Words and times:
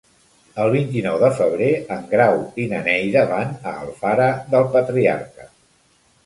El 0.61 0.69
vint-i-nou 0.75 1.17
de 1.23 1.27
febrer 1.39 1.67
en 1.95 2.01
Grau 2.13 2.39
i 2.63 2.65
na 2.71 2.79
Neida 2.87 3.27
van 3.35 3.53
a 3.73 3.75
Alfara 3.83 4.31
del 4.55 4.67
Patriarca. 4.79 5.49